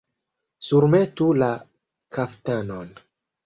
Surmetu 0.69 1.29
la 1.43 1.51
kaftanon! 2.19 2.93